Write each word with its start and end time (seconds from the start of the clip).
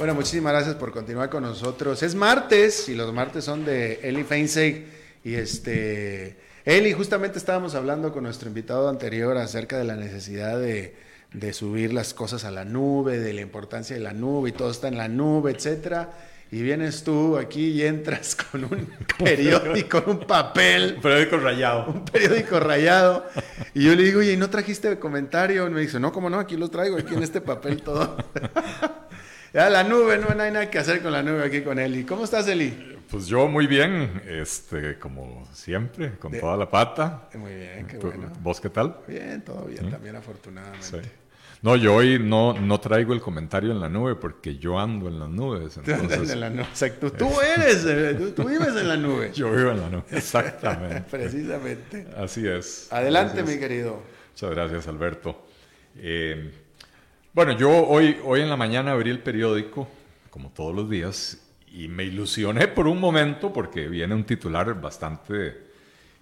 Bueno, 0.00 0.14
muchísimas 0.14 0.54
gracias 0.54 0.76
por 0.76 0.92
continuar 0.92 1.28
con 1.28 1.42
nosotros. 1.42 2.02
Es 2.02 2.14
martes 2.14 2.88
y 2.88 2.94
los 2.94 3.12
martes 3.12 3.44
son 3.44 3.66
de 3.66 4.00
Eli 4.02 4.24
Feinseig 4.24 4.86
y 5.22 5.34
este 5.34 6.38
Eli, 6.64 6.94
justamente 6.94 7.36
estábamos 7.36 7.74
hablando 7.74 8.10
con 8.10 8.22
nuestro 8.22 8.48
invitado 8.48 8.88
anterior 8.88 9.36
acerca 9.36 9.76
de 9.76 9.84
la 9.84 9.96
necesidad 9.96 10.58
de, 10.58 10.96
de 11.34 11.52
subir 11.52 11.92
las 11.92 12.14
cosas 12.14 12.44
a 12.44 12.50
la 12.50 12.64
nube, 12.64 13.18
de 13.18 13.34
la 13.34 13.42
importancia 13.42 13.94
de 13.94 14.00
la 14.00 14.14
nube 14.14 14.48
y 14.48 14.52
todo 14.52 14.70
está 14.70 14.88
en 14.88 14.96
la 14.96 15.08
nube, 15.08 15.50
etcétera 15.50 16.08
y 16.52 16.62
vienes 16.62 17.04
tú 17.04 17.36
aquí 17.36 17.68
y 17.68 17.82
entras 17.82 18.34
con 18.34 18.64
un 18.64 18.88
periódico, 19.18 20.02
un 20.06 20.18
papel. 20.20 20.94
Un 20.96 21.02
periódico 21.02 21.36
rayado. 21.36 21.86
Un 21.86 22.04
periódico 22.04 22.58
rayado. 22.58 23.24
Y 23.72 23.84
yo 23.84 23.94
le 23.94 24.02
digo, 24.02 24.18
oye, 24.18 24.32
¿y 24.32 24.36
no 24.36 24.50
trajiste 24.50 24.98
comentario? 24.98 25.68
Y 25.68 25.70
me 25.70 25.80
dice, 25.80 26.00
no, 26.00 26.12
¿cómo 26.12 26.28
no? 26.28 26.40
Aquí 26.40 26.56
lo 26.56 26.68
traigo, 26.68 26.96
aquí 26.96 27.14
en 27.14 27.22
este 27.22 27.40
papel 27.40 27.82
todo. 27.82 28.16
Ya 29.52 29.68
la 29.68 29.82
nube, 29.82 30.16
no, 30.18 30.28
hay 30.40 30.52
nada 30.52 30.70
que 30.70 30.78
hacer 30.78 31.02
con 31.02 31.10
la 31.10 31.24
nube 31.24 31.44
aquí 31.44 31.62
con 31.62 31.78
Eli. 31.78 32.04
¿Cómo 32.04 32.22
estás, 32.22 32.46
Eli? 32.46 32.98
Pues 33.10 33.26
yo 33.26 33.48
muy 33.48 33.66
bien, 33.66 34.22
este, 34.28 34.96
como 34.96 35.48
siempre, 35.52 36.12
con 36.18 36.30
toda 36.30 36.56
la 36.56 36.70
pata. 36.70 37.28
Muy 37.34 37.54
bien, 37.54 37.86
qué 37.88 37.96
bueno. 37.96 38.30
¿Vos 38.40 38.60
qué 38.60 38.70
tal? 38.70 38.98
Bien, 39.08 39.42
todo 39.42 39.64
bien, 39.64 39.90
también 39.90 40.14
afortunadamente. 40.14 41.10
No, 41.62 41.74
yo 41.74 41.96
hoy 41.96 42.20
no, 42.20 42.54
no 42.54 42.78
traigo 42.78 43.12
el 43.12 43.20
comentario 43.20 43.72
en 43.72 43.80
la 43.80 43.88
nube 43.88 44.14
porque 44.14 44.56
yo 44.56 44.78
ando 44.78 45.08
en 45.08 45.18
las 45.18 45.28
nubes. 45.28 45.76
Entonces, 45.84 46.30
en 46.30 46.40
la 46.40 46.50
nube. 46.50 46.62
Exacto. 46.62 47.10
Tú 47.18 47.28
eres, 47.40 47.84
eh, 47.86 48.32
tú, 48.34 48.44
vives 48.48 48.76
en 48.76 48.86
la 48.86 48.96
nube. 48.96 49.32
Yo 49.34 49.50
vivo 49.50 49.72
en 49.72 49.80
la 49.80 49.90
nube, 49.90 50.04
exactamente. 50.12 51.04
Precisamente. 51.10 52.06
Así 52.16 52.46
es. 52.46 52.90
Adelante, 52.92 53.42
mi 53.42 53.58
querido. 53.58 54.00
Muchas 54.30 54.50
gracias, 54.50 54.86
Alberto. 54.86 55.44
Eh, 55.96 56.50
bueno, 57.32 57.52
yo 57.56 57.70
hoy, 57.70 58.18
hoy 58.24 58.40
en 58.40 58.50
la 58.50 58.56
mañana 58.56 58.92
abrí 58.92 59.10
el 59.10 59.20
periódico, 59.20 59.88
como 60.30 60.50
todos 60.50 60.74
los 60.74 60.90
días, 60.90 61.40
y 61.72 61.88
me 61.88 62.04
ilusioné 62.04 62.66
por 62.68 62.88
un 62.88 62.98
momento 62.98 63.52
porque 63.52 63.88
viene 63.88 64.14
un 64.14 64.24
titular 64.24 64.80
bastante 64.80 65.70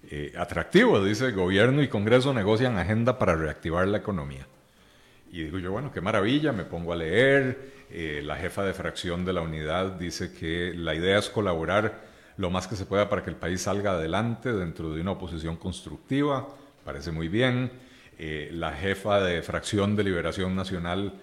eh, 0.09 0.33
atractivo. 0.37 1.03
Dice, 1.03 1.31
gobierno 1.31 1.81
y 1.81 1.87
Congreso 1.87 2.33
negocian 2.33 2.77
agenda 2.77 3.17
para 3.17 3.35
reactivar 3.35 3.87
la 3.87 3.97
economía. 3.97 4.45
Y 5.31 5.43
digo 5.43 5.59
yo, 5.59 5.71
bueno, 5.71 5.91
qué 5.91 6.01
maravilla, 6.01 6.51
me 6.51 6.63
pongo 6.63 6.93
a 6.93 6.95
leer. 6.95 7.79
Eh, 7.91 8.21
la 8.23 8.35
jefa 8.35 8.63
de 8.63 8.73
fracción 8.73 9.25
de 9.25 9.33
la 9.33 9.41
unidad 9.41 9.93
dice 9.93 10.31
que 10.31 10.73
la 10.75 10.93
idea 10.93 11.17
es 11.17 11.29
colaborar 11.29 12.07
lo 12.37 12.51
más 12.51 12.67
que 12.67 12.75
se 12.75 12.85
pueda 12.85 13.09
para 13.09 13.23
que 13.23 13.31
el 13.31 13.35
país 13.35 13.61
salga 13.61 13.91
adelante 13.91 14.53
dentro 14.53 14.93
de 14.93 15.01
una 15.01 15.11
oposición 15.11 15.57
constructiva. 15.57 16.47
Parece 16.85 17.11
muy 17.11 17.27
bien. 17.27 17.71
Eh, 18.21 18.49
la 18.51 18.73
jefa 18.73 19.21
de 19.21 19.41
fracción 19.41 19.95
de 19.95 20.03
Liberación 20.03 20.53
Nacional 20.53 21.13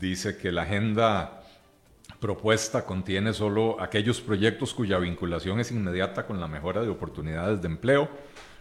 dice 0.00 0.36
que 0.36 0.50
la 0.50 0.62
agenda 0.62 1.44
propuesta 2.18 2.84
contiene 2.84 3.32
solo 3.32 3.80
aquellos 3.80 4.20
proyectos 4.20 4.74
cuya 4.74 4.98
vinculación 4.98 5.60
es 5.60 5.70
inmediata 5.70 6.26
con 6.26 6.40
la 6.40 6.48
mejora 6.48 6.82
de 6.82 6.88
oportunidades 6.88 7.62
de 7.62 7.68
empleo, 7.68 8.08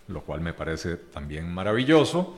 lo 0.09 0.21
cual 0.21 0.41
me 0.41 0.53
parece 0.53 0.95
también 0.95 1.51
maravilloso. 1.51 2.37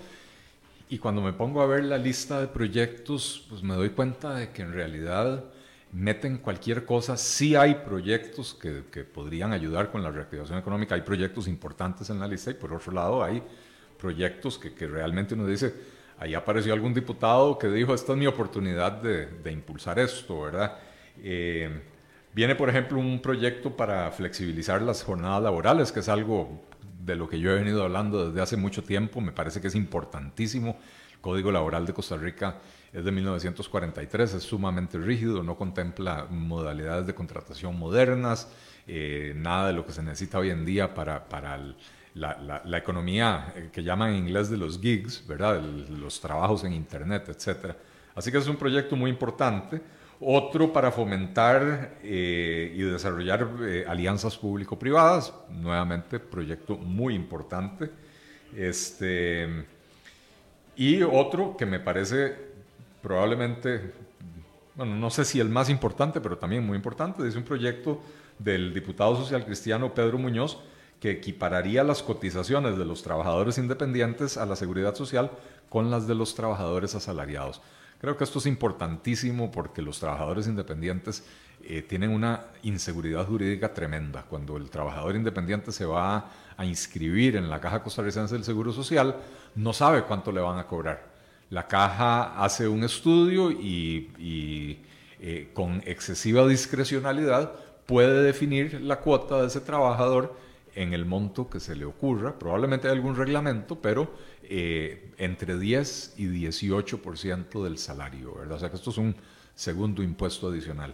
Y 0.87 0.97
cuando 0.97 1.21
me 1.21 1.33
pongo 1.33 1.61
a 1.61 1.65
ver 1.65 1.83
la 1.83 1.97
lista 1.97 2.39
de 2.39 2.47
proyectos, 2.47 3.45
pues 3.49 3.61
me 3.61 3.73
doy 3.73 3.89
cuenta 3.89 4.33
de 4.33 4.51
que 4.51 4.61
en 4.61 4.71
realidad 4.71 5.43
meten 5.91 6.37
cualquier 6.37 6.85
cosa. 6.85 7.17
Sí 7.17 7.53
hay 7.53 7.75
proyectos 7.75 8.53
que, 8.53 8.85
que 8.89 9.03
podrían 9.03 9.51
ayudar 9.51 9.91
con 9.91 10.03
la 10.03 10.09
reactivación 10.09 10.57
económica, 10.57 10.95
hay 10.95 11.01
proyectos 11.01 11.49
importantes 11.49 12.09
en 12.09 12.21
la 12.21 12.29
lista 12.29 12.49
y 12.51 12.53
por 12.53 12.73
otro 12.73 12.93
lado 12.93 13.21
hay 13.21 13.43
proyectos 13.97 14.57
que, 14.57 14.73
que 14.73 14.87
realmente 14.87 15.33
uno 15.33 15.45
dice, 15.47 15.73
ahí 16.19 16.33
apareció 16.33 16.73
algún 16.73 16.93
diputado 16.93 17.57
que 17.57 17.67
dijo, 17.67 17.93
esta 17.93 18.13
es 18.13 18.17
mi 18.17 18.27
oportunidad 18.27 18.91
de, 18.93 19.27
de 19.27 19.51
impulsar 19.51 19.99
esto, 19.99 20.41
¿verdad? 20.41 20.77
Eh, 21.23 21.69
viene, 22.33 22.55
por 22.55 22.69
ejemplo, 22.69 22.99
un 22.99 23.21
proyecto 23.21 23.75
para 23.75 24.11
flexibilizar 24.11 24.81
las 24.81 25.03
jornadas 25.03 25.43
laborales, 25.43 25.91
que 25.91 25.99
es 25.99 26.09
algo 26.09 26.61
de 27.03 27.15
lo 27.15 27.29
que 27.29 27.39
yo 27.39 27.51
he 27.51 27.55
venido 27.55 27.83
hablando 27.83 28.27
desde 28.27 28.41
hace 28.41 28.57
mucho 28.57 28.83
tiempo, 28.83 29.21
me 29.21 29.31
parece 29.31 29.61
que 29.61 29.67
es 29.67 29.75
importantísimo. 29.75 30.77
El 31.13 31.19
Código 31.21 31.51
Laboral 31.51 31.85
de 31.85 31.93
Costa 31.93 32.17
Rica 32.17 32.57
es 32.93 33.03
de 33.03 33.11
1943, 33.11 34.33
es 34.33 34.43
sumamente 34.43 34.97
rígido, 34.97 35.43
no 35.43 35.55
contempla 35.55 36.27
modalidades 36.29 37.07
de 37.07 37.15
contratación 37.15 37.77
modernas, 37.77 38.49
eh, 38.87 39.33
nada 39.35 39.67
de 39.67 39.73
lo 39.73 39.85
que 39.85 39.93
se 39.93 40.03
necesita 40.03 40.39
hoy 40.39 40.49
en 40.49 40.65
día 40.65 40.93
para, 40.93 41.27
para 41.27 41.53
la, 42.17 42.77
economía 42.77 43.53
eh, 43.55 43.69
que 43.71 43.83
llaman 43.83 44.09
en 44.11 44.15
inglés 44.27 44.49
de 44.49 44.57
los 44.57 44.79
gigs, 44.79 45.25
¿verdad? 45.27 45.61
los 45.61 46.19
trabajos 46.19 46.63
en 46.63 46.73
Internet, 46.73 47.29
etc. 47.29 47.75
Así 48.15 48.31
que 48.31 48.37
es 48.37 48.47
un 48.47 48.55
proyecto 48.55 48.95
muy 48.95 49.09
importante. 49.09 49.81
Otro 50.19 50.73
para 50.73 50.91
fomentar 50.91 51.99
eh, 52.01 52.73
y 52.75 52.81
desarrollar 52.81 53.47
eh, 53.61 53.85
alianzas 53.87 54.35
público-privadas, 54.35 55.31
nuevamente 55.49 56.19
proyecto 56.19 56.75
muy 56.75 57.13
importante. 57.13 57.91
Este, 58.55 59.65
y 60.75 61.03
otro 61.03 61.55
que 61.55 61.67
me 61.67 61.79
parece 61.79 62.35
probablemente, 63.01 63.93
bueno, 64.75 64.95
no 64.95 65.11
sé 65.11 65.23
si 65.23 65.39
el 65.39 65.49
más 65.49 65.69
importante, 65.69 66.19
pero 66.19 66.37
también 66.37 66.65
muy 66.65 66.75
importante, 66.75 67.27
es 67.27 67.35
un 67.35 67.43
proyecto 67.43 68.01
del 68.39 68.73
diputado 68.73 69.15
social 69.15 69.45
cristiano 69.45 69.93
Pedro 69.93 70.17
Muñoz, 70.17 70.57
que 70.99 71.11
equipararía 71.11 71.83
las 71.83 72.01
cotizaciones 72.01 72.77
de 72.77 72.85
los 72.85 73.03
trabajadores 73.03 73.57
independientes 73.57 74.37
a 74.37 74.45
la 74.45 74.55
seguridad 74.55 74.95
social 74.95 75.31
con 75.69 75.91
las 75.91 76.07
de 76.07 76.15
los 76.15 76.33
trabajadores 76.35 76.95
asalariados. 76.95 77.61
Creo 77.99 78.15
que 78.15 78.23
esto 78.23 78.39
es 78.39 78.45
importantísimo 78.45 79.51
porque 79.51 79.81
los 79.81 79.99
trabajadores 79.99 80.47
independientes 80.47 81.23
eh, 81.63 81.81
tienen 81.81 82.11
una 82.11 82.45
inseguridad 82.63 83.25
jurídica 83.25 83.73
tremenda. 83.73 84.23
Cuando 84.23 84.57
el 84.57 84.69
trabajador 84.69 85.15
independiente 85.15 85.71
se 85.71 85.85
va 85.85 86.29
a 86.55 86.65
inscribir 86.65 87.35
en 87.35 87.49
la 87.49 87.59
Caja 87.59 87.81
Costarricense 87.81 88.35
del 88.35 88.43
Seguro 88.43 88.71
Social, 88.71 89.15
no 89.55 89.73
sabe 89.73 90.03
cuánto 90.03 90.31
le 90.31 90.41
van 90.41 90.59
a 90.59 90.67
cobrar. 90.67 91.17
La 91.49 91.67
caja 91.67 92.43
hace 92.43 92.67
un 92.67 92.83
estudio 92.83 93.51
y, 93.51 94.79
eh, 95.19 95.49
con 95.53 95.81
excesiva 95.85 96.45
discrecionalidad 96.45 97.53
puede 97.85 98.21
definir 98.21 98.81
la 98.81 98.99
cuota 98.99 99.41
de 99.41 99.47
ese 99.47 99.61
trabajador 99.61 100.35
en 100.77 100.93
el 100.93 101.05
monto 101.05 101.49
que 101.49 101.59
se 101.59 101.75
le 101.75 101.85
ocurra. 101.85 102.37
Probablemente 102.37 102.87
hay 102.87 102.93
algún 102.93 103.15
reglamento, 103.15 103.81
pero 103.81 104.13
eh, 104.43 105.11
entre 105.17 105.57
10 105.57 106.13
y 106.17 106.27
18% 106.27 107.63
del 107.63 107.79
salario, 107.79 108.35
¿verdad? 108.35 108.57
O 108.57 108.59
sea 108.59 108.69
que 108.69 108.75
esto 108.75 108.91
es 108.91 108.97
un 108.99 109.15
segundo 109.55 110.03
impuesto 110.03 110.49
adicional. 110.49 110.93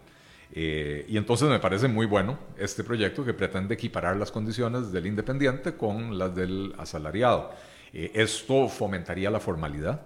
Eh, 0.54 1.06
y 1.10 1.18
entonces 1.18 1.50
me 1.50 1.60
parece 1.60 1.90
muy 1.90 2.06
bueno 2.06 2.40
este 2.58 2.84
proyecto 2.84 3.26
que 3.26 3.34
pretende 3.34 3.74
equiparar 3.74 4.16
las 4.16 4.32
condiciones 4.32 4.92
del 4.94 5.06
independiente 5.06 5.76
con 5.76 6.18
las 6.18 6.34
del 6.34 6.74
asalariado. 6.78 7.52
Eh, 7.92 8.12
esto 8.14 8.70
fomentaría 8.70 9.30
la 9.30 9.42
formalidad, 9.42 10.02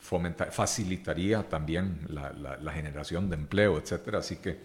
facilitaría 0.00 1.48
también 1.48 2.00
la, 2.08 2.72
generación 2.72 3.30
de 3.30 3.36
empleo, 3.36 3.78
etc. 3.78 4.16
Así 4.16 4.36
que 4.36 4.58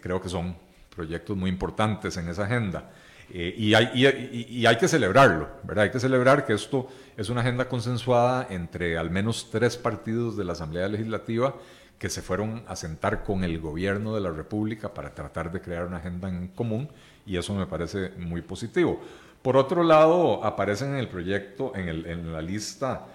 creo 0.00 0.22
que 0.22 0.30
son 0.30 0.56
proyectos 0.96 1.36
muy 1.36 1.50
importantes 1.50 2.16
en 2.16 2.28
esa 2.28 2.44
agenda. 2.44 2.90
Eh, 3.30 3.54
y, 3.56 3.74
hay, 3.74 4.76
que 4.76 4.88
celebrarlo, 4.88 5.48
¿verdad? 5.62 5.84
Hay 5.84 5.90
que 5.90 6.00
celebrar 6.00 6.44
que 6.44 6.52
esto 6.52 6.88
es 7.16 7.28
una 7.30 7.40
agenda 7.40 7.68
consensuada 7.68 8.46
entre 8.50 8.98
al 8.98 9.10
menos 9.10 9.48
tres 9.50 9.76
partidos 9.76 10.36
de 10.36 10.44
la 10.44 10.52
Asamblea 10.52 10.88
Legislativa 10.88 11.54
que 11.98 12.10
se 12.10 12.22
fueron 12.22 12.64
a 12.66 12.76
sentar 12.76 13.24
con 13.24 13.44
el 13.44 13.60
gobierno 13.60 14.14
de 14.14 14.20
la 14.20 14.30
República 14.30 14.92
para 14.92 15.14
tratar 15.14 15.50
de 15.50 15.60
crear 15.60 15.86
una 15.86 15.98
agenda 15.98 16.28
en 16.28 16.48
común 16.48 16.88
y 17.24 17.36
eso 17.36 17.54
me 17.54 17.66
parece 17.66 18.10
muy 18.18 18.42
positivo. 18.42 19.00
Por 19.42 19.56
otro 19.56 19.82
lado, 19.82 20.44
aparecen 20.44 20.90
en 20.90 20.96
el 20.96 21.08
proyecto, 21.08 21.72
en, 21.74 22.32
la 22.32 22.42
lista, 22.42 23.06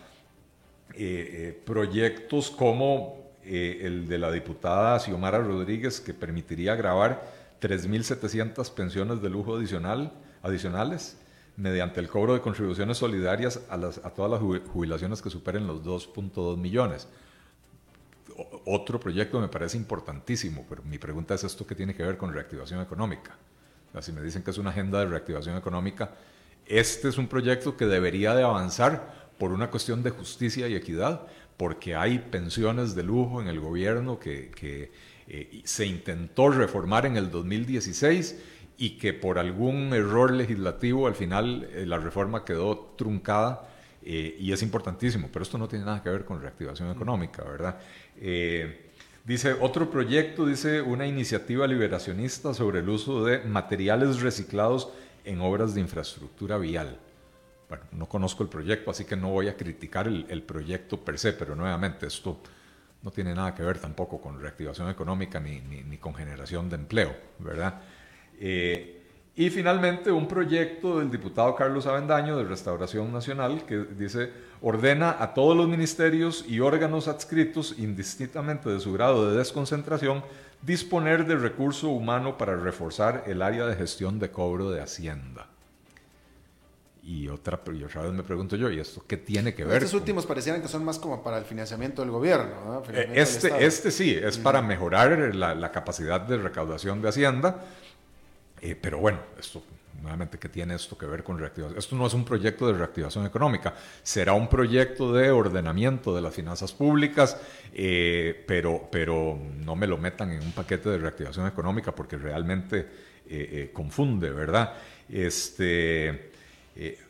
eh, 0.94 0.98
eh, 0.98 1.62
proyectos 1.66 2.50
como 2.50 3.20
el 3.44 4.08
de 4.08 4.18
la 4.18 4.32
diputada 4.32 5.00
Xiomara 5.00 5.40
Rodríguez 5.40 6.00
que 6.00 6.14
permitiría 6.14 6.76
grabar 6.76 7.39
3.700 7.62 8.72
pensiones 8.74 9.22
de 9.22 9.30
lujo 9.30 9.56
adicional, 9.56 10.14
adicionales 10.42 11.18
mediante 11.60 12.00
el 12.00 12.08
cobro 12.08 12.34
de 12.34 12.40
contribuciones 12.40 12.98
solidarias 12.98 13.62
a, 13.70 13.76
las, 13.76 13.98
a 14.00 14.10
todas 14.12 14.32
las 14.32 14.40
jubilaciones 14.40 15.22
que 15.22 15.30
superen 15.30 15.68
los 15.68 15.84
2.2 15.84 16.58
millones. 16.58 17.08
otro 18.66 19.00
proyecto 19.00 19.42
me 19.42 19.50
parece 19.50 19.76
importantísimo, 19.76 20.66
pero 20.70 20.84
mi 20.84 20.98
pregunta 20.98 21.36
es 21.36 21.44
esto 21.44 21.68
que 21.68 21.76
tiene 21.76 21.94
que 21.94 22.04
ver 22.04 22.18
con 22.18 22.34
reactivación 22.34 22.82
económica. 22.82 23.36
si 24.00 24.14
me 24.14 24.22
dicen 24.22 24.42
que 24.42 24.52
es 24.52 24.58
una 24.58 24.70
agenda 24.70 25.00
de 25.00 25.08
reactivación 25.08 25.58
económica, 25.58 26.12
este 26.66 27.10
es 27.10 27.18
un 27.18 27.28
proyecto 27.28 27.76
que 27.76 27.86
debería 27.86 28.34
de 28.36 28.44
avanzar 28.44 29.30
por 29.38 29.52
una 29.52 29.70
cuestión 29.70 30.02
de 30.02 30.12
justicia 30.12 30.68
y 30.70 30.76
equidad, 30.76 31.28
porque 31.58 31.96
hay 31.96 32.20
pensiones 32.20 32.96
de 32.96 33.04
lujo 33.04 33.42
en 33.42 33.50
el 33.50 33.60
gobierno 33.60 34.18
que, 34.18 34.50
que 34.52 34.92
eh, 35.32 35.62
se 35.64 35.86
intentó 35.86 36.50
reformar 36.50 37.06
en 37.06 37.16
el 37.16 37.30
2016 37.30 38.42
y 38.80 38.98
que 38.98 39.14
por 39.14 39.38
algún 39.38 39.94
error 39.94 40.32
legislativo 40.32 41.06
al 41.06 41.14
final 41.14 41.70
eh, 41.72 41.86
la 41.86 42.00
reforma 42.00 42.44
quedó 42.44 42.96
truncada 42.98 43.70
eh, 44.02 44.36
y 44.40 44.52
es 44.52 44.64
importantísimo, 44.64 45.30
pero 45.32 45.44
esto 45.44 45.60
no 45.60 45.68
tiene 45.68 45.86
nada 45.86 46.02
que 46.02 46.10
ver 46.10 46.26
con 46.26 46.42
reactivación 46.42 46.90
económica, 46.90 47.44
¿verdad? 47.44 47.80
Dice, 49.26 49.54
otro 49.54 49.92
proyecto, 49.92 50.48
dice, 50.48 50.82
una 50.82 51.06
iniciativa 51.06 51.68
liberacionista 51.68 52.56
sobre 52.56 52.80
el 52.80 52.90
uso 52.90 53.24
de 53.24 53.40
materiales 53.40 54.22
reciclados 54.22 54.90
en 55.26 55.42
obras 55.42 55.76
de 55.76 55.82
infraestructura 55.82 56.58
vial. 56.58 56.98
Bueno, 57.68 57.84
no 57.92 58.08
conozco 58.08 58.42
el 58.42 58.50
proyecto, 58.50 58.90
así 58.90 59.06
que 59.06 59.16
no 59.16 59.30
voy 59.30 59.48
a 59.48 59.56
criticar 59.56 60.08
el, 60.08 60.42
proyecto 60.42 61.00
per 61.00 61.20
se, 61.20 61.34
pero 61.34 61.56
nuevamente 61.56 62.08
esto 62.08 62.40
no 63.02 63.12
tiene 63.12 63.34
nada 63.34 63.56
que 63.56 63.64
ver 63.64 63.80
tampoco 63.80 64.20
con 64.20 64.40
reactivación 64.40 64.90
económica 64.90 65.40
ni, 65.40 65.62
ni, 65.62 65.98
con 65.98 66.14
generación 66.14 66.70
de 66.70 66.76
empleo, 66.76 67.16
¿verdad? 67.40 67.82
Eh, 68.40 69.00
y 69.36 69.50
finalmente 69.50 70.12
un 70.12 70.28
proyecto 70.28 71.00
del 71.00 71.10
diputado 71.10 71.56
Carlos 71.56 71.86
Avendaño 71.86 72.38
de 72.38 72.44
Restauración 72.44 73.14
Nacional 73.14 73.66
que 73.66 73.78
dice, 73.78 74.32
ordena 74.62 75.16
a 75.18 75.34
todos 75.34 75.56
los 75.56 75.68
ministerios 75.70 76.44
y 76.46 76.60
órganos 76.60 77.08
adscritos, 77.08 77.76
indistintamente 77.78 78.70
de 78.70 78.82
su 78.82 78.92
grado 78.92 79.30
de 79.30 79.38
desconcentración, 79.38 80.24
disponer 80.62 81.26
de 81.26 81.38
recurso 81.38 81.88
humano 81.88 82.38
para 82.38 82.58
reforzar 82.58 83.24
el 83.28 83.42
área 83.42 83.66
de 83.66 83.78
gestión 83.78 84.20
de 84.20 84.30
cobro 84.30 84.72
de 84.72 84.82
Hacienda. 84.82 85.48
Y 87.10 87.28
otra, 87.28 87.60
y 87.74 87.84
otra 87.84 88.04
vez 88.04 88.12
me 88.12 88.22
pregunto 88.22 88.56
yo, 88.56 88.70
¿y 88.70 88.80
esto 88.80 89.04
qué 89.08 89.18
tiene 89.18 89.56
que 89.56 89.66
ver? 89.66 89.78
Estos 89.78 89.96
últimos 89.96 90.28
parecieran 90.28 90.62
que 90.62 90.68
son 90.68 90.86
más 90.86 91.00
como 91.00 91.24
para 91.24 91.40
el 91.40 91.46
financiamiento 91.46 92.04
del 92.04 92.12
gobierno. 92.12 92.84
Eh, 92.94 93.14
este, 93.16 93.66
este 93.66 93.90
sí, 93.90 94.16
es 94.16 94.38
para 94.38 94.62
mejorar 94.62 95.34
la, 95.34 95.56
la 95.56 95.72
capacidad 95.72 96.22
de 96.22 96.38
recaudación 96.38 97.02
de 97.02 97.10
Hacienda 97.10 97.66
eh, 98.62 98.76
pero 98.80 99.00
bueno, 99.00 99.20
esto 99.40 99.64
nuevamente 100.02 100.38
que 100.38 100.48
tiene 100.48 100.76
esto 100.76 100.98
que 100.98 101.06
ver 101.06 101.24
con 101.24 101.38
reactivación. 101.38 101.78
Esto 101.78 101.96
no 101.96 102.08
es 102.08 102.14
un 102.14 102.24
proyecto 102.24 102.68
de 102.68 102.74
reactivación 102.74 103.26
económica, 103.26 103.74
será 104.02 104.34
un 104.34 104.48
proyecto 104.48 105.12
de 105.12 105.30
ordenamiento 105.30 106.16
de 106.16 106.22
las 106.22 106.34
finanzas 106.34 106.72
públicas, 106.72 107.38
eh, 107.74 108.44
pero, 108.48 108.88
pero 108.92 109.38
no 109.58 109.76
me 109.76 109.88
lo 109.88 109.98
metan 109.98 110.32
en 110.32 110.42
un 110.42 110.52
paquete 110.54 110.90
de 110.90 111.00
reactivación 111.00 111.48
económica 111.48 111.94
porque 111.94 112.18
realmente 112.18 112.88
eh, 113.28 113.72
confunde, 113.74 114.30
¿verdad? 114.30 114.74
Este, 115.10 116.32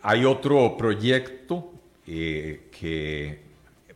hay 0.01 0.25
otro 0.25 0.75
proyecto 0.77 1.71
que, 2.05 3.39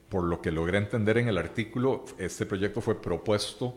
por 0.10 0.24
lo 0.24 0.42
que 0.42 0.52
logré 0.52 0.78
entender 0.78 1.18
en 1.18 1.28
el 1.28 1.38
artículo, 1.38 2.06
este 2.18 2.46
proyecto 2.46 2.82
fue 2.82 3.02
propuesto 3.02 3.76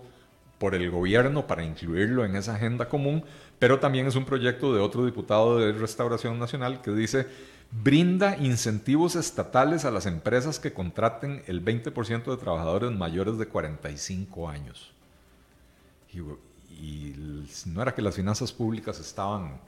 por 0.59 0.75
el 0.75 0.91
gobierno 0.91 1.47
para 1.47 1.65
incluirlo 1.65 2.25
en 2.25 2.37
esa 2.37 2.55
agenda 2.55 2.89
común, 2.89 3.25
pero 3.59 3.79
también 3.79 4.07
es 4.07 4.17
un 4.17 4.25
proyecto 4.25 4.75
de 4.75 4.81
otro 4.81 5.05
diputado 5.05 5.59
de 5.59 5.73
Restauración 5.73 6.39
Nacional 6.39 6.81
que 6.83 6.91
dice, 6.93 7.27
brinda 7.71 8.37
incentivos 8.37 9.17
estatales 9.17 9.85
a 9.85 9.91
las 9.91 10.07
empresas 10.07 10.59
que 10.59 10.73
contraten 10.73 11.43
el 11.47 11.65
20% 11.65 12.25
de 12.25 12.37
trabajadores 12.37 12.91
mayores 12.93 13.39
de 13.39 13.47
45 13.47 14.49
años. 14.49 14.93
Y, 16.13 17.15
no 17.67 17.83
era 17.83 17.95
que 17.95 18.03
las 18.03 18.15
finanzas 18.15 18.53
públicas 18.53 19.01
estaban 19.01 19.61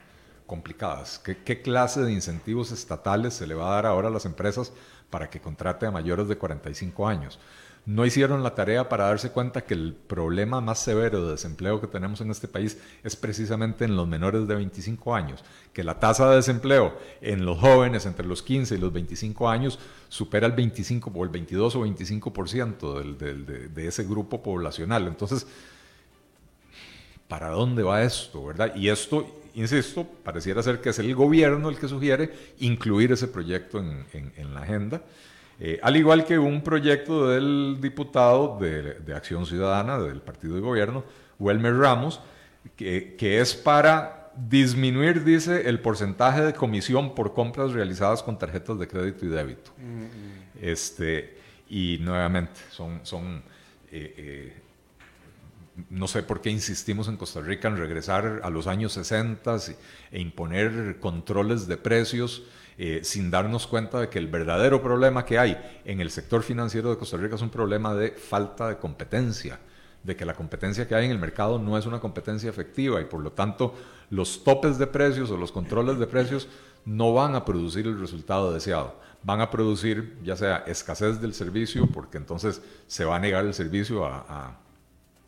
complicadas. 0.49 1.19
¿Qué, 1.19 1.37
¿Qué, 1.37 1.61
clase 1.61 2.01
de 2.01 2.11
incentivos 2.11 2.71
estatales 2.71 3.35
se 3.35 3.47
le 3.47 3.55
va 3.55 3.69
a 3.69 3.75
dar 3.75 3.85
ahora 3.85 4.09
a 4.09 4.11
las 4.11 4.25
empresas 4.25 4.73
para 5.09 5.29
que 5.29 5.39
contrate 5.39 5.85
a 5.85 5.91
mayores 5.91 6.27
de 6.27 6.37
45 6.37 7.07
años? 7.07 7.39
no 7.89 8.05
hicieron 8.05 8.43
la 8.43 8.53
tarea 8.53 8.87
para 8.87 9.05
darse 9.05 9.31
cuenta 9.31 9.61
que 9.61 9.73
el 9.73 9.93
problema 9.95 10.61
más 10.61 10.77
severo 10.77 11.25
de 11.25 11.31
desempleo 11.31 11.81
que 11.81 11.87
tenemos 11.87 12.21
en 12.21 12.29
este 12.29 12.47
país 12.47 12.77
es 13.03 13.15
precisamente 13.15 13.83
en 13.83 13.95
los 13.95 14.07
menores 14.07 14.47
de 14.47 14.53
25 14.53 15.15
años, 15.15 15.43
que 15.73 15.83
la 15.83 15.99
tasa 15.99 16.29
de 16.29 16.35
desempleo 16.35 16.95
en 17.19 17.45
los 17.45 17.57
jóvenes 17.57 18.05
entre 18.05 18.27
los 18.27 18.43
15 18.43 18.75
y 18.75 18.77
los 18.77 18.93
25 18.93 19.49
años 19.49 19.79
supera 20.07 20.45
el 20.45 20.53
25 20.53 21.11
o 21.13 21.23
el 21.23 21.29
22 21.29 21.75
o 21.75 21.85
25% 21.85 23.17
de, 23.17 23.69
de 23.69 23.87
ese 23.87 24.03
grupo 24.03 24.43
poblacional. 24.43 25.07
Entonces, 25.07 25.47
¿para 27.29 27.47
dónde 27.47 27.83
va 27.83 28.03
esto? 28.03 28.43
¿verdad? 28.43 28.75
Y 28.75 28.89
esto, 28.89 29.41
insisto, 29.53 30.05
pareciera 30.23 30.61
ser 30.61 30.81
que 30.81 30.89
es 30.89 30.99
el 30.99 31.15
gobierno 31.15 31.69
el 31.69 31.79
que 31.79 31.87
sugiere 31.87 32.31
incluir 32.59 33.13
ese 33.13 33.29
proyecto 33.29 33.79
en 33.79 34.53
la 34.53 34.63
agenda. 34.63 35.01
Eh, 35.61 35.77
al 35.83 35.97
igual 35.97 36.23
que 36.23 36.39
un 36.39 36.61
proyecto 36.61 37.27
del 37.27 37.79
diputado 37.81 38.57
de, 38.59 39.13
Acción 39.13 39.45
Ciudadana 39.45 39.99
del 39.99 40.21
partido 40.21 40.55
de 40.55 40.61
gobierno, 40.61 41.03
Welmer 41.37 41.75
Ramos, 41.75 42.21
que, 42.77 43.17
es 43.19 43.55
para 43.55 44.31
disminuir, 44.37 45.25
dice, 45.25 45.67
el 45.67 45.81
porcentaje 45.81 46.41
de 46.41 46.53
comisión 46.53 47.13
por 47.13 47.33
compras 47.33 47.73
realizadas 47.73 48.23
con 48.23 48.37
tarjetas 48.37 48.79
de 48.79 48.87
crédito 48.87 49.25
y 49.25 49.29
débito. 49.29 49.71
Mm, 49.77 50.03
mm. 50.03 50.09
Este, 50.61 51.37
y 51.67 51.97
nuevamente, 51.99 52.61
son, 52.69 53.01
son 53.03 53.43
eh, 53.91 54.13
eh, 54.17 54.53
no 55.89 56.07
sé 56.07 56.23
por 56.23 56.41
qué 56.41 56.49
insistimos 56.49 57.07
en 57.07 57.17
Costa 57.17 57.41
Rica 57.41 57.67
en 57.67 57.77
regresar 57.77 58.41
a 58.43 58.49
los 58.49 58.67
años 58.67 58.93
60 58.93 59.57
e 60.11 60.19
imponer 60.19 60.97
controles 60.99 61.67
de 61.67 61.77
precios 61.77 62.43
eh, 62.77 63.01
sin 63.03 63.31
darnos 63.31 63.67
cuenta 63.67 63.99
de 63.99 64.09
que 64.09 64.19
el 64.19 64.27
verdadero 64.27 64.81
problema 64.81 65.25
que 65.25 65.37
hay 65.37 65.57
en 65.85 65.99
el 65.99 66.11
sector 66.11 66.43
financiero 66.43 66.89
de 66.89 66.97
Costa 66.97 67.17
Rica 67.17 67.35
es 67.35 67.41
un 67.41 67.49
problema 67.49 67.93
de 67.93 68.11
falta 68.11 68.69
de 68.69 68.77
competencia, 68.77 69.59
de 70.03 70.15
que 70.15 70.25
la 70.25 70.33
competencia 70.33 70.87
que 70.87 70.95
hay 70.95 71.05
en 71.05 71.11
el 71.11 71.19
mercado 71.19 71.59
no 71.59 71.77
es 71.77 71.85
una 71.85 71.99
competencia 71.99 72.49
efectiva 72.49 73.01
y 73.01 73.05
por 73.05 73.21
lo 73.21 73.31
tanto 73.31 73.75
los 74.09 74.43
topes 74.43 74.77
de 74.77 74.87
precios 74.87 75.29
o 75.31 75.37
los 75.37 75.51
controles 75.51 75.99
de 75.99 76.07
precios 76.07 76.47
no 76.85 77.13
van 77.13 77.35
a 77.35 77.45
producir 77.45 77.85
el 77.85 77.99
resultado 77.99 78.53
deseado. 78.53 78.95
Van 79.23 79.41
a 79.41 79.51
producir 79.51 80.17
ya 80.23 80.35
sea 80.35 80.63
escasez 80.65 81.19
del 81.19 81.33
servicio, 81.33 81.87
porque 81.87 82.17
entonces 82.17 82.61
se 82.87 83.03
va 83.05 83.17
a 83.17 83.19
negar 83.19 83.45
el 83.45 83.53
servicio 83.53 84.05
a, 84.05 84.57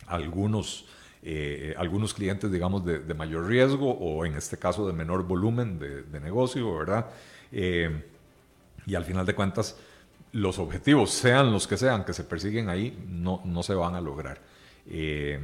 algunos, 0.06 0.86
eh, 1.22 1.74
algunos 1.76 2.14
clientes, 2.14 2.50
digamos, 2.50 2.84
de, 2.84 3.14
mayor 3.14 3.46
riesgo 3.46 3.90
o 3.90 4.24
en 4.24 4.34
este 4.34 4.56
caso 4.56 4.86
de 4.86 4.92
menor 4.92 5.24
volumen 5.24 5.78
de, 5.78 6.20
negocio, 6.20 6.76
¿verdad? 6.76 7.06
Eh, 7.50 8.04
y 8.86 8.94
al 8.94 9.04
final 9.04 9.26
de 9.26 9.34
cuentas, 9.34 9.76
los 10.32 10.58
objetivos, 10.58 11.10
sean 11.10 11.52
los 11.52 11.66
que 11.66 11.76
sean, 11.76 12.04
que 12.04 12.12
se 12.12 12.24
persiguen 12.24 12.68
ahí, 12.68 12.98
no, 13.08 13.42
no 13.44 13.62
se 13.62 13.74
van 13.74 13.94
a 13.94 14.00
lograr. 14.00 14.40
Eh, 14.88 15.38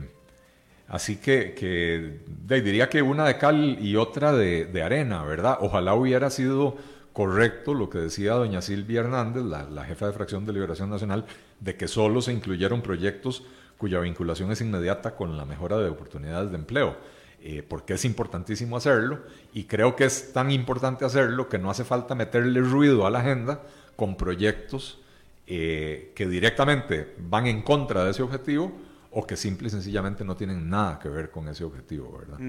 así 0.89 1.17
que, 1.17 2.21
diría 2.47 2.89
que 2.89 3.03
una 3.03 3.27
de 3.27 3.39
cal 3.39 3.79
y 3.81 3.97
otra 3.97 4.33
de, 4.33 4.83
arena, 4.83 5.23
¿verdad? 5.25 5.59
Ojalá 5.61 5.95
hubiera 5.95 6.31
sido 6.31 6.77
correcto 7.13 7.75
lo 7.75 7.91
que 7.91 7.99
decía 7.99 8.35
doña 8.35 8.63
Silvia 8.63 9.01
Hernández, 9.01 9.45
la, 9.45 9.85
jefa 9.85 10.07
de 10.07 10.13
fracción 10.13 10.47
de 10.47 10.53
Liberación 10.53 10.91
Nacional, 10.91 11.27
de 11.61 11.77
que 11.77 11.89
solo 11.89 12.23
se 12.23 12.33
incluyeron 12.33 12.81
proyectos 12.81 13.45
cuya 13.79 14.01
vinculación 14.01 14.51
es 14.53 14.61
inmediata 14.61 15.15
con 15.15 15.37
la 15.37 15.45
mejora 15.45 15.79
de 15.79 15.89
oportunidades 15.89 16.51
de 16.51 16.57
empleo. 16.57 16.97
Eh, 17.41 17.63
porque 17.67 17.95
es 17.95 18.05
importantísimo 18.05 18.77
hacerlo 18.77 19.21
y 19.55 19.65
creo 19.65 19.95
que 19.95 20.05
es 20.05 20.33
tan 20.33 20.51
importante 20.51 21.05
hacerlo 21.05 21.49
que 21.49 21.57
no 21.57 21.71
hace 21.71 21.85
falta 21.85 22.17
meterle 22.17 22.61
ruido 22.61 23.07
a 23.07 23.11
la 23.11 23.21
agenda 23.21 23.63
con 23.95 24.17
proyectos 24.17 24.99
eh, 25.47 26.11
que 26.17 26.27
directamente 26.27 27.15
van 27.17 27.47
en 27.47 27.63
contra 27.63 28.05
de 28.05 28.11
ese 28.11 28.25
objetivo 28.25 28.73
o 29.13 29.25
que 29.25 29.37
simple 29.37 29.69
y 29.69 29.71
sencillamente 29.71 30.25
no 30.25 30.35
tienen 30.35 30.69
nada 30.69 30.99
que 30.99 31.09
ver 31.09 31.31
con 31.31 31.47
ese 31.47 31.63
objetivo, 31.63 32.19
¿verdad? 32.19 32.41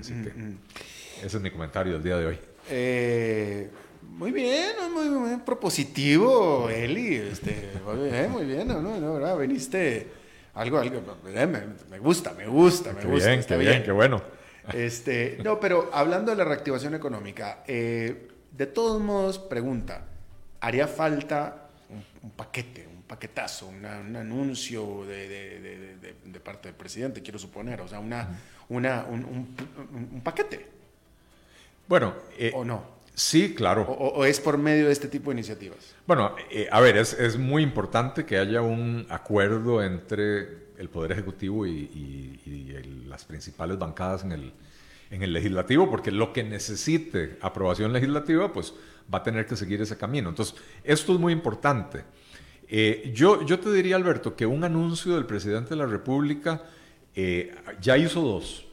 Así 0.00 0.12
que 0.14 0.32
ese 1.24 1.36
es 1.36 1.40
mi 1.40 1.52
comentario 1.52 1.92
del 1.92 2.02
día 2.02 2.16
de 2.18 2.26
hoy. 2.26 2.38
Eh, 2.70 3.70
muy 4.02 4.32
bien, 4.32 4.74
muy, 4.92 5.36
propositivo, 5.38 6.68
Eli. 6.68 7.14
Este, 7.14 7.70
muy 7.86 8.10
bien, 8.10 8.30
muy 8.32 8.44
bien, 8.44 8.66
¿no? 8.66 8.82
¿no? 8.82 9.14
¿verdad? 9.14 9.36
Veniste 9.38 10.08
algo, 10.58 10.78
algo, 10.78 11.00
me, 11.22 11.98
gusta, 12.00 12.32
me 12.32 12.46
gusta, 12.46 12.92
me 12.92 13.04
gusta. 13.04 13.28
Bien, 13.28 13.44
qué 13.44 13.56
bien, 13.56 13.82
qué 13.84 13.92
bueno. 13.92 14.20
Este, 14.72 15.38
no, 15.44 15.60
pero 15.60 15.88
hablando 15.92 16.32
de 16.32 16.36
la 16.36 16.44
reactivación 16.44 16.94
económica, 16.94 17.62
eh, 17.66 18.28
de 18.50 18.66
todos 18.66 19.00
modos, 19.00 19.38
pregunta, 19.38 20.02
¿haría 20.60 20.88
falta 20.88 21.68
un, 22.22 22.30
paquete, 22.32 22.88
un 22.88 23.02
paquetazo, 23.02 23.68
un 23.68 23.86
anuncio 23.86 25.04
de, 25.06 25.28
de, 26.24 26.40
parte 26.40 26.68
del 26.68 26.76
presidente, 26.76 27.22
quiero 27.22 27.38
suponer? 27.38 27.80
O 27.80 27.88
sea, 27.88 28.00
una, 28.00 28.28
una, 28.68 29.04
un, 29.08 29.24
un, 29.24 30.20
paquete. 30.22 30.66
Bueno, 31.86 32.14
eh, 32.36 32.50
¿o 32.52 32.64
no? 32.64 32.97
Sí, 33.18 33.52
claro. 33.52 33.82
O, 33.82 34.24
es 34.24 34.38
por 34.38 34.58
medio 34.58 34.86
de 34.86 34.92
este 34.92 35.08
tipo 35.08 35.30
de 35.30 35.38
iniciativas? 35.38 35.96
Bueno, 36.06 36.36
eh, 36.52 36.68
a 36.70 36.80
ver, 36.80 36.96
es, 36.96 37.36
muy 37.36 37.64
importante 37.64 38.24
que 38.24 38.38
haya 38.38 38.62
un 38.62 39.06
acuerdo 39.08 39.82
entre 39.82 40.68
el 40.78 40.88
Poder 40.88 41.10
Ejecutivo 41.10 41.66
y, 41.66 43.02
las 43.08 43.24
principales 43.24 43.76
bancadas 43.76 44.22
en 44.22 44.30
el, 44.30 44.52
en 45.10 45.24
el 45.24 45.32
legislativo, 45.32 45.90
porque 45.90 46.12
lo 46.12 46.32
que 46.32 46.44
necesite 46.44 47.38
aprobación 47.40 47.92
legislativa, 47.92 48.52
pues 48.52 48.72
va 49.12 49.18
a 49.18 49.22
tener 49.24 49.46
que 49.46 49.56
seguir 49.56 49.82
ese 49.82 49.96
camino. 49.96 50.28
Entonces, 50.28 50.54
esto 50.84 51.14
es 51.14 51.18
muy 51.18 51.32
importante. 51.32 52.04
Eh, 52.68 53.10
yo, 53.12 53.44
yo 53.44 53.58
te 53.58 53.72
diría, 53.72 53.96
Alberto, 53.96 54.36
que 54.36 54.46
un 54.46 54.62
anuncio 54.62 55.16
del 55.16 55.26
presidente 55.26 55.70
de 55.70 55.76
la 55.76 55.86
República 55.86 56.62
eh, 57.16 57.52
ya 57.80 57.98
hizo 57.98 58.20
dos. 58.20 58.64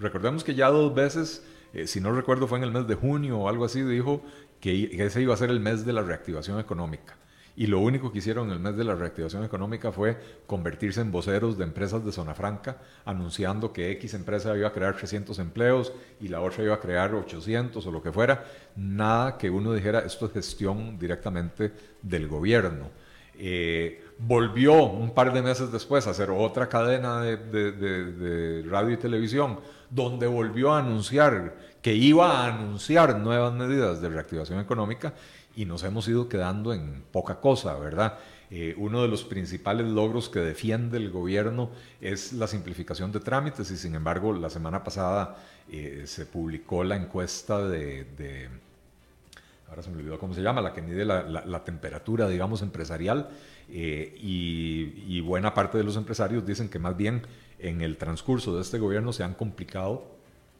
Recordemos 0.00 0.42
que 0.42 0.54
ya 0.54 0.68
dos 0.68 0.94
veces 0.94 1.44
eh, 1.74 1.86
si 1.86 2.00
no 2.00 2.12
recuerdo 2.12 2.46
fue 2.46 2.58
en 2.58 2.64
el 2.64 2.72
mes 2.72 2.86
de 2.86 2.94
junio 2.94 3.38
o 3.38 3.48
algo 3.48 3.64
así, 3.64 3.82
dijo 3.82 4.22
que, 4.60 4.90
ese 5.04 5.20
iba 5.20 5.34
a 5.34 5.36
ser 5.36 5.50
el 5.50 5.60
mes 5.60 5.84
de 5.84 5.92
la 5.92 6.02
reactivación 6.02 6.58
económica. 6.60 7.16
y 7.56 7.68
lo 7.68 7.78
único 7.78 8.10
que 8.10 8.18
hicieron 8.18 8.48
en 8.48 8.54
el 8.54 8.58
mes 8.58 8.76
de 8.76 8.82
la 8.82 8.96
reactivación 8.96 9.44
económica 9.44 9.92
fue 9.92 10.16
convertirse 10.46 11.00
en 11.00 11.12
voceros 11.12 11.56
de 11.56 11.62
empresas 11.62 12.04
de 12.04 12.10
zona 12.10 12.34
franca, 12.34 12.78
anunciando 13.04 13.72
que 13.72 13.92
X 13.92 14.14
empresa 14.14 14.56
iba 14.56 14.66
a 14.68 14.72
crear 14.72 14.96
300 14.96 15.38
empleos 15.38 15.92
y 16.20 16.28
la 16.28 16.40
otra 16.40 16.64
iba 16.64 16.74
a 16.74 16.80
crear 16.80 17.14
800 17.14 17.86
o 17.86 17.90
lo 17.92 18.02
que 18.02 18.10
fuera. 18.10 18.44
Nada 18.74 19.38
que 19.38 19.50
uno 19.50 19.72
dijera, 19.72 20.00
esto 20.00 20.26
es 20.26 20.32
gestión 20.32 20.98
directamente 20.98 21.72
del 22.02 22.26
gobierno. 22.26 22.90
Eh, 23.36 24.00
volvió 24.18 24.84
un 24.84 25.12
par 25.12 25.32
de 25.32 25.42
meses 25.42 25.72
después 25.72 26.06
a 26.06 26.10
hacer 26.10 26.30
otra 26.30 26.68
cadena 26.68 27.20
de, 27.22 28.64
radio 28.68 28.94
y 28.94 28.96
televisión, 28.96 29.58
donde 29.94 30.26
volvió 30.26 30.72
a 30.72 30.78
anunciar 30.78 31.54
que 31.80 31.94
iba 31.94 32.40
a 32.40 32.46
anunciar 32.46 33.18
nuevas 33.18 33.52
medidas 33.52 34.00
de 34.00 34.08
reactivación 34.08 34.58
económica 34.58 35.14
y 35.54 35.66
nos 35.66 35.84
hemos 35.84 36.08
ido 36.08 36.28
quedando 36.28 36.72
en 36.72 37.04
poca 37.12 37.40
cosa, 37.40 37.74
¿verdad? 37.78 38.18
Eh, 38.50 38.74
uno 38.76 39.02
de 39.02 39.08
los 39.08 39.24
principales 39.24 39.86
logros 39.86 40.28
que 40.28 40.40
defiende 40.40 40.96
el 40.98 41.10
gobierno 41.10 41.70
es 42.00 42.32
la 42.32 42.46
simplificación 42.46 43.12
de 43.12 43.20
trámites 43.20 43.70
y 43.70 43.76
sin 43.76 43.94
embargo 43.94 44.32
la 44.32 44.50
semana 44.50 44.82
pasada 44.82 45.36
eh, 45.70 46.04
se 46.06 46.26
publicó 46.26 46.84
la 46.84 46.96
encuesta 46.96 47.66
de, 47.66 48.48
ahora 49.68 49.82
se 49.82 49.90
me 49.90 49.98
olvidó 49.98 50.18
cómo 50.18 50.34
se 50.34 50.42
llama, 50.42 50.60
la 50.60 50.72
que 50.72 50.82
mide 50.82 51.04
la, 51.04 51.64
temperatura, 51.64 52.28
digamos, 52.28 52.62
empresarial 52.62 53.28
eh, 53.70 54.16
y, 54.20 55.20
buena 55.20 55.54
parte 55.54 55.78
de 55.78 55.84
los 55.84 55.96
empresarios 55.96 56.44
dicen 56.44 56.68
que 56.68 56.78
más 56.78 56.96
bien 56.96 57.22
en 57.58 57.80
el 57.80 57.96
transcurso 57.96 58.54
de 58.54 58.62
este 58.62 58.78
gobierno 58.78 59.12
se 59.12 59.24
han 59.24 59.34
complicado 59.34 60.04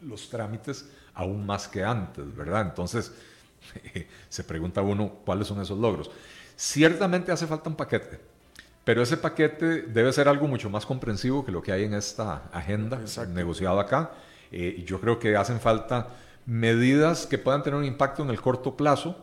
los 0.03 0.29
trámites 0.29 0.89
aún 1.15 1.47
más 1.47 1.69
que 1.69 1.85
antes, 1.85 2.35
¿verdad? 2.35 2.63
Entonces, 2.63 3.13
se 4.29 4.45
pregunta 4.45 4.83
uno 4.83 5.11
cuáles 5.25 5.47
son 5.47 5.61
esos 5.61 5.79
logros. 5.79 6.11
Ciertamente 6.57 7.33
hace 7.33 7.47
falta 7.47 7.69
un 7.69 7.77
paquete, 7.77 8.21
pero 8.85 9.03
ese 9.03 9.17
paquete 9.17 9.83
debe 9.83 10.13
ser 10.13 10.29
algo 10.29 10.47
mucho 10.47 10.71
más 10.71 10.87
comprensivo 10.87 11.45
que 11.45 11.53
lo 11.53 11.63
que 11.63 11.73
hay 11.73 11.85
en 11.85 11.95
esta 11.95 12.49
agenda 12.53 13.01
negociada 13.29 13.83
acá. 13.83 14.13
Eh, 14.53 14.85
yo 14.87 15.01
creo 15.01 15.19
que 15.19 15.37
hacen 15.37 15.61
falta 15.61 16.11
medidas 16.47 17.27
que 17.27 17.39
puedan 17.39 17.63
tener 17.63 17.79
un 17.79 17.85
impacto 17.85 18.23
en 18.23 18.31
el 18.31 18.41
corto 18.41 18.77
plazo 18.77 19.17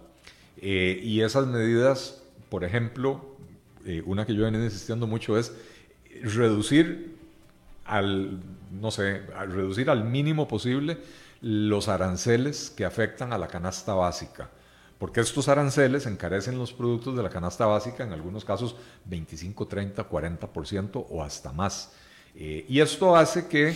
eh, 0.57 0.99
y 1.01 1.21
esas 1.21 1.45
medidas, 1.47 2.21
por 2.49 2.63
ejemplo, 2.63 3.37
eh, 3.85 4.01
una 4.05 4.25
que 4.25 4.33
yo 4.33 4.41
he 4.41 4.45
venido 4.45 4.63
insistiendo 4.63 5.07
mucho 5.07 5.37
es 5.37 5.53
reducir 6.23 7.20
al, 7.91 8.39
no 8.71 8.89
sé, 8.89 9.21
reducir 9.49 9.89
al 9.89 10.05
mínimo 10.05 10.47
posible 10.47 10.97
los 11.41 11.89
aranceles 11.89 12.69
que 12.69 12.85
afectan 12.85 13.33
a 13.33 13.37
la 13.37 13.47
canasta 13.47 13.93
básica, 13.93 14.49
porque 14.97 15.19
estos 15.19 15.49
aranceles 15.49 16.05
encarecen 16.05 16.57
los 16.57 16.71
productos 16.71 17.17
de 17.17 17.23
la 17.23 17.29
canasta 17.29 17.65
básica, 17.65 18.05
en 18.05 18.13
algunos 18.13 18.45
casos 18.45 18.77
25, 19.05 19.67
30, 19.67 20.09
40% 20.09 21.05
o 21.09 21.21
hasta 21.21 21.51
más. 21.51 21.91
Eh, 22.33 22.65
y 22.69 22.79
esto 22.79 23.13
hace 23.17 23.47
que 23.47 23.75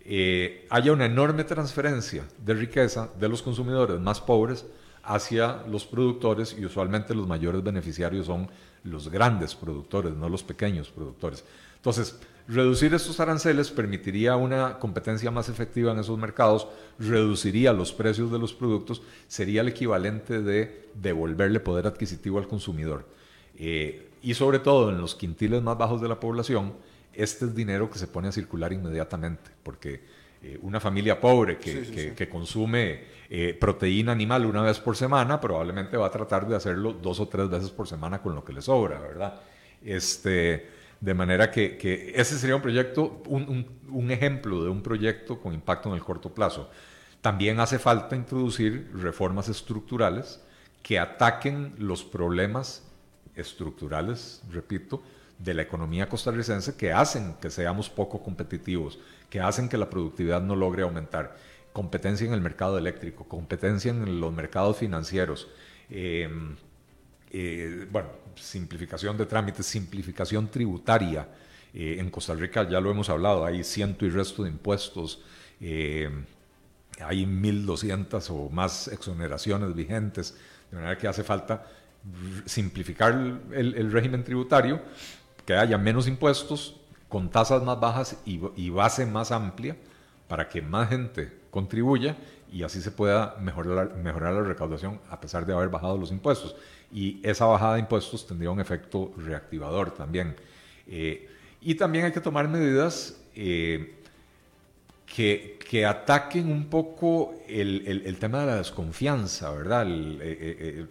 eh, 0.00 0.66
haya 0.68 0.92
una 0.92 1.06
enorme 1.06 1.44
transferencia 1.44 2.24
de 2.36 2.52
riqueza 2.52 3.08
de 3.18 3.28
los 3.30 3.42
consumidores 3.42 3.98
más 4.00 4.20
pobres 4.20 4.66
hacia 5.02 5.62
los 5.66 5.86
productores 5.86 6.54
y 6.58 6.66
usualmente 6.66 7.14
los 7.14 7.26
mayores 7.26 7.62
beneficiarios 7.62 8.26
son 8.26 8.50
los 8.86 9.08
grandes 9.10 9.54
productores, 9.54 10.14
no 10.14 10.28
los 10.28 10.42
pequeños 10.42 10.88
productores. 10.90 11.44
Entonces, 11.76 12.18
reducir 12.48 12.94
estos 12.94 13.20
aranceles 13.20 13.70
permitiría 13.70 14.36
una 14.36 14.78
competencia 14.78 15.30
más 15.30 15.48
efectiva 15.48 15.92
en 15.92 15.98
esos 15.98 16.18
mercados, 16.18 16.66
reduciría 16.98 17.72
los 17.72 17.92
precios 17.92 18.32
de 18.32 18.38
los 18.38 18.54
productos, 18.54 19.02
sería 19.28 19.60
el 19.60 19.68
equivalente 19.68 20.42
de 20.42 20.88
devolverle 20.94 21.60
poder 21.60 21.86
adquisitivo 21.86 22.38
al 22.38 22.48
consumidor. 22.48 23.06
Eh, 23.56 24.08
y 24.22 24.34
sobre 24.34 24.58
todo 24.58 24.90
en 24.90 25.00
los 25.00 25.14
quintiles 25.14 25.62
más 25.62 25.78
bajos 25.78 26.00
de 26.00 26.08
la 26.08 26.18
población, 26.18 26.74
este 27.12 27.46
es 27.46 27.54
dinero 27.54 27.90
que 27.90 27.98
se 27.98 28.08
pone 28.08 28.28
a 28.28 28.32
circular 28.32 28.72
inmediatamente, 28.72 29.50
porque 29.62 30.02
eh, 30.42 30.58
una 30.62 30.80
familia 30.80 31.20
pobre 31.20 31.58
que, 31.58 32.28
consume 32.30 33.00
eh, 33.30 33.56
proteína 33.58 34.12
animal 34.12 34.46
una 34.46 34.62
vez 34.62 34.78
por 34.78 34.96
semana 34.96 35.40
probablemente 35.40 35.96
va 35.96 36.06
a 36.06 36.10
tratar 36.10 36.46
de 36.46 36.54
hacerlo 36.54 36.92
dos 36.92 37.20
o 37.20 37.28
tres 37.28 37.48
veces 37.48 37.70
por 37.70 37.88
semana 37.88 38.20
con 38.20 38.34
lo 38.34 38.44
que 38.44 38.52
le 38.52 38.60
sobra, 38.60 39.00
¿verdad? 39.00 39.40
Este, 39.82 40.66
de 41.00 41.14
manera 41.14 41.50
que, 41.50 42.12
ese 42.14 42.38
sería 42.38 42.56
un 42.56 42.62
proyecto, 42.62 43.22
un, 43.26 44.10
ejemplo 44.10 44.62
de 44.62 44.70
un 44.70 44.82
proyecto 44.82 45.40
con 45.40 45.54
impacto 45.54 45.88
en 45.88 45.94
el 45.94 46.02
corto 46.02 46.32
plazo. 46.34 46.70
También 47.20 47.58
hace 47.60 47.78
falta 47.78 48.14
introducir 48.14 48.90
reformas 48.94 49.48
estructurales 49.48 50.42
que 50.82 50.98
ataquen 50.98 51.74
los 51.78 52.04
problemas 52.04 52.84
estructurales, 53.34 54.42
repito, 54.50 55.02
de 55.38 55.54
la 55.54 55.62
economía 55.62 56.08
costarricense 56.08 56.76
que 56.76 56.92
hacen 56.92 57.34
que 57.40 57.50
seamos 57.50 57.90
poco 57.90 58.22
competitivos, 58.22 58.98
que 59.28 59.40
hacen 59.40 59.68
que 59.68 59.76
la 59.76 59.90
productividad 59.90 60.40
no 60.40 60.56
logre 60.56 60.82
aumentar. 60.82 61.36
Competencia 61.72 62.26
en 62.26 62.32
el 62.32 62.40
mercado 62.40 62.78
eléctrico, 62.78 63.24
competencia 63.24 63.90
en 63.90 64.20
los 64.20 64.32
mercados 64.32 64.78
financieros. 64.78 65.48
Eh, 65.90 66.28
eh, 67.30 67.86
bueno, 67.90 68.08
simplificación 68.34 69.16
de 69.16 69.26
trámites, 69.26 69.66
simplificación 69.66 70.48
tributaria. 70.48 71.28
Eh, 71.74 71.96
en 71.98 72.10
Costa 72.10 72.34
Rica 72.34 72.66
ya 72.68 72.80
lo 72.80 72.90
hemos 72.90 73.10
hablado, 73.10 73.44
hay 73.44 73.62
ciento 73.62 74.06
y 74.06 74.10
resto 74.10 74.44
de 74.44 74.48
impuestos, 74.50 75.22
hay 75.60 77.26
1.200 77.26 78.30
o 78.30 78.48
más 78.48 78.88
exoneraciones 78.88 79.74
vigentes, 79.74 80.34
de 80.70 80.76
manera 80.76 80.96
que 80.96 81.08
hace 81.08 81.22
falta 81.22 81.66
simplificar 82.44 83.12
el, 83.52 83.92
régimen 83.92 84.24
tributario, 84.24 84.80
que 85.46 85.54
haya 85.54 85.78
menos 85.78 86.08
impuestos, 86.08 86.76
con 87.08 87.30
tasas 87.30 87.62
más 87.62 87.78
bajas 87.78 88.16
y, 88.26 88.68
base 88.70 89.06
más 89.06 89.30
amplia, 89.30 89.76
para 90.28 90.48
que 90.48 90.60
más 90.60 90.88
gente 90.88 91.32
contribuya 91.50 92.16
y 92.52 92.64
así 92.64 92.82
se 92.82 92.90
pueda 92.90 93.36
mejorar, 93.40 93.94
mejorar 93.96 94.34
la 94.34 94.42
recaudación 94.42 95.00
a 95.08 95.20
pesar 95.20 95.46
de 95.46 95.52
haber 95.52 95.68
bajado 95.68 95.96
los 95.96 96.10
impuestos 96.10 96.56
y 96.92 97.20
esa 97.22 97.46
bajada 97.46 97.74
de 97.74 97.80
impuestos 97.80 98.26
tendría 98.26 98.50
un 98.50 98.60
efecto 98.60 99.12
reactivador 99.16 99.92
también. 99.92 100.34
Eh, 100.88 101.28
y 101.60 101.74
también 101.74 102.06
hay 102.06 102.12
que 102.12 102.20
tomar 102.20 102.48
medidas 102.48 103.20
eh, 103.34 103.94
que, 105.06 105.58
que, 105.68 105.86
ataquen 105.86 106.50
un 106.50 106.66
poco 106.66 107.34
el, 107.48 108.02
el, 108.04 108.18
tema 108.18 108.40
de 108.40 108.46
la 108.46 108.56
desconfianza, 108.56 109.50
¿verdad? 109.50 109.86
Eh, 109.88 110.86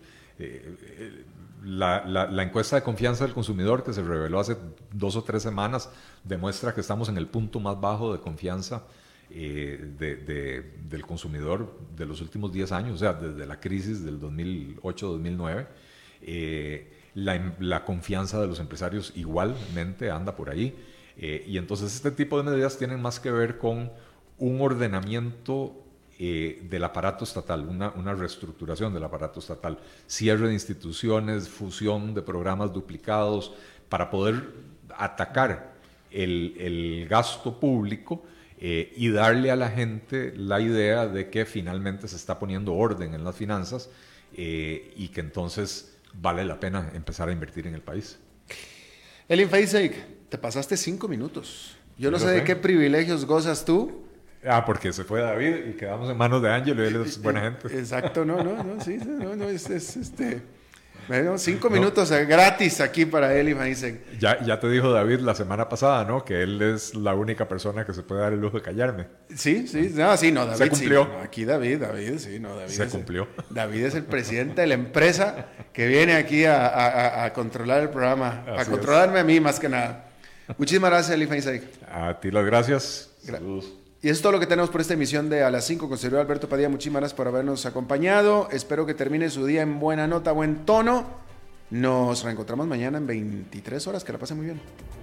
la, 1.64 2.06
la, 2.06 2.28
la, 2.28 2.44
encuesta 2.44 2.76
de 2.76 2.84
confianza 2.84 3.24
del 3.26 3.34
consumidor 3.34 3.84
que 3.84 3.94
se 3.94 4.04
reveló 4.04 4.40
hace 4.40 4.58
dos 4.92 5.16
o 5.16 5.24
tres 5.24 5.44
semanas 5.44 5.90
demuestra 6.24 6.74
que 6.74 6.82
estamos 6.82 7.10
en 7.10 7.18
el 7.18 7.28
punto 7.28 7.60
más 7.60 7.80
bajo 7.80 8.14
de 8.14 8.20
confianza 8.20 8.84
de, 9.30 10.72
del 10.88 11.06
consumidor 11.06 11.78
de 11.96 12.06
los 12.06 12.22
últimos 12.22 12.54
10 12.54 12.72
años, 12.72 12.96
o 12.96 12.98
sea, 12.98 13.14
desde 13.14 13.46
la 13.46 13.60
crisis 13.60 14.04
del 14.04 14.20
2008-2009. 14.20 15.68
Eh, 16.22 16.92
la, 17.16 17.86
confianza 17.86 18.40
de 18.42 18.48
los 18.48 18.60
empresarios 18.60 19.14
igualmente 19.16 20.12
anda 20.12 20.36
por 20.36 20.50
ahí. 20.50 20.76
Eh, 21.18 21.46
y 21.48 21.58
entonces 21.58 21.96
este 21.96 22.12
tipo 22.12 22.38
de 22.38 22.50
medidas 22.50 22.78
tienen 22.78 23.02
más 23.02 23.20
que 23.20 23.32
ver 23.32 23.58
con 23.58 23.92
un 24.38 24.62
ordenamiento 24.62 25.85
eh, 26.18 26.62
del 26.70 26.84
aparato 26.84 27.24
estatal, 27.24 27.66
una, 27.68 27.92
una, 27.92 28.14
reestructuración 28.14 28.94
del 28.94 29.04
aparato 29.04 29.40
estatal, 29.40 29.80
cierre 30.08 30.48
de 30.48 30.54
instituciones, 30.54 31.50
fusión 31.50 32.14
de 32.14 32.22
programas 32.22 32.72
duplicados, 32.74 33.54
para 33.90 34.10
poder 34.10 34.54
atacar 34.98 35.74
el, 36.12 36.56
el 36.58 37.08
gasto 37.08 37.60
público 37.60 38.24
y 38.58 39.10
darle 39.10 39.52
a 39.52 39.56
la 39.56 39.70
gente 39.70 40.34
la 40.36 40.60
idea 40.62 41.08
de 41.08 41.30
que 41.30 41.46
finalmente 41.46 42.08
se 42.08 42.16
está 42.16 42.40
poniendo 42.40 42.74
orden 42.74 43.14
en 43.14 43.24
las 43.24 43.36
finanzas 43.36 43.90
y 44.34 45.08
que 45.10 45.20
entonces 45.20 45.96
vale 46.14 46.46
la 46.46 46.60
pena 46.60 46.92
empezar 46.96 47.30
a 47.30 47.32
invertir 47.32 47.68
en 47.68 47.76
el 47.76 47.82
país. 47.82 48.18
Elin 49.28 49.50
Feisek, 49.50 50.30
te 50.30 50.38
pasaste 50.38 50.78
cinco 50.78 51.08
minutos. 51.08 51.76
Yo 51.98 52.12
no 52.12 52.20
sé 52.20 52.28
de 52.28 52.44
qué 52.44 52.56
privilegios 52.56 53.26
gozas 53.26 53.66
tú. 53.66 54.05
Ah, 54.48 54.64
porque 54.66 54.94
se 54.94 55.04
fue 55.04 55.22
David 55.22 55.68
y 55.70 55.74
quedamos 55.74 56.10
en 56.10 56.18
manos 56.18 56.42
de 56.42 56.52
Ángel 56.52 56.80
y 56.80 56.84
él 56.84 56.96
es 57.06 57.22
buena 57.22 57.42
gente. 57.42 57.68
Exacto, 57.78 58.26
no, 58.26 58.44
no, 58.44 58.64
no, 58.64 58.82
sí, 58.82 58.98
no, 58.98 59.36
no, 59.36 59.50
es, 59.50 59.70
es 59.70 59.98
este 59.98 60.42
bueno, 61.08 61.38
cinco 61.38 61.70
minutos 61.70 62.10
gratis 62.10 62.82
aquí 62.82 63.06
para 63.06 63.36
él 63.36 63.50
y 63.50 63.56
me 63.56 63.76
Ya, 64.20 64.44
ya 64.44 64.60
te 64.60 64.68
dijo 64.70 64.92
David 64.92 65.20
la 65.20 65.36
semana 65.36 65.70
pasada, 65.70 66.04
¿no? 66.04 66.26
Que 66.26 66.42
él 66.42 66.60
es 66.62 66.96
la 66.96 67.14
única 67.14 67.48
persona 67.48 67.86
que 67.86 67.94
se 67.94 68.02
puede 68.02 68.22
dar 68.22 68.34
el 68.34 68.42
lujo 68.42 68.58
de 68.58 68.64
callarme. 68.64 69.06
Sí, 69.36 69.68
sí, 69.68 69.92
no, 69.94 70.18
sí, 70.18 70.32
no, 70.32 70.48
David. 70.48 70.58
Se 70.58 70.70
cumplió. 70.70 71.08
aquí 71.22 71.46
David, 71.46 71.82
David, 71.82 72.18
sí, 72.18 72.40
no, 72.40 72.56
David. 72.56 72.72
Se 72.72 72.88
cumplió. 72.88 73.28
David 73.52 73.86
es 73.86 73.96
el 73.96 74.06
presidente 74.06 74.62
de 74.62 74.68
la 74.68 74.74
empresa 74.74 75.48
que 75.74 75.88
viene 75.88 76.16
aquí 76.16 76.46
a, 76.46 77.32
controlar 77.36 77.84
el 77.84 77.90
programa, 77.90 78.44
a 78.58 78.66
controlarme 78.66 79.20
a 79.20 79.24
mí 79.24 79.40
más 79.40 79.60
que 79.60 79.70
nada. 79.70 80.10
Muchísimas 80.58 80.90
gracias, 80.90 81.14
Eli 81.14 81.28
Feinstein. 81.28 81.62
A 81.92 82.20
ti 82.20 82.32
las 82.32 82.46
gracias. 82.46 83.12
Saludos. 83.24 83.85
Y 84.02 84.10
eso 84.10 84.18
es 84.18 84.22
todo 84.22 84.34
lo 84.34 84.40
que 84.40 84.46
tenemos 84.46 84.70
por 84.70 84.82
esta 84.82 84.94
emisión 84.94 85.30
de 85.30 85.44
A 85.44 85.50
las 85.50 85.66
5 85.66 85.90
con 85.90 85.98
Sergio 85.98 86.20
Alberto 86.20 86.48
Padilla. 86.48 86.70
Muchísimas 86.70 87.02
gracias 87.02 87.18
por 87.18 87.28
habernos 87.28 87.66
acompañado. 87.66 88.48
Espero 88.52 88.86
que 88.86 88.94
termine 88.94 89.30
su 89.30 89.46
día 89.46 89.62
en 89.62 89.80
buena 89.80 90.06
nota, 90.06 90.32
buen 90.32 90.66
tono. 90.66 91.06
Nos 91.72 92.24
reencontramos 92.24 92.68
mañana 92.68 93.00
en 93.00 93.08
23 93.08 93.88
horas. 93.88 94.04
Que 94.04 94.14
la 94.14 94.20
pasen 94.20 94.38
muy 94.38 94.46
bien. 94.46 94.62